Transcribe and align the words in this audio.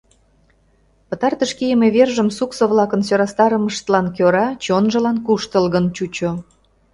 Пытартыш 1.09 1.51
кийыме 1.57 1.87
вержым 1.95 2.29
суксо-влакын 2.37 3.01
сӧрастарымыштлан 3.07 4.07
кӧра 4.15 4.47
чонжылан 4.63 5.17
куштылгын 5.25 5.85
чучо. 5.95 6.31